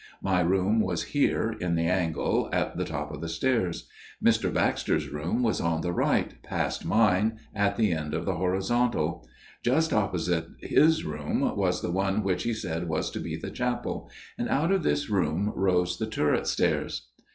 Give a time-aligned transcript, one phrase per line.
[0.23, 3.87] My room was here, in the angle, at the top of Mie stairs.
[4.25, 4.51] Mr.
[4.51, 9.27] Baxter's room was on the right, past mine, at the end of the horizontal.
[9.63, 14.09] Just opposite his room was the one which he said was to be the chapel,
[14.39, 17.09] and out of this room rose the turret stairs.